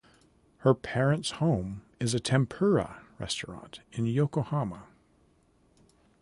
Her 0.61 0.73
parents' 0.73 1.29
home 1.33 1.83
is 1.99 2.15
a 2.15 2.19
tempura 2.19 3.03
restaurant 3.19 3.81
in 3.91 4.07
Yokohama. 4.07 4.87